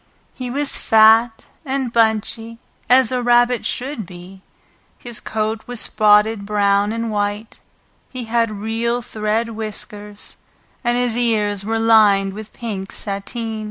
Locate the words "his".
4.97-5.19, 10.97-11.15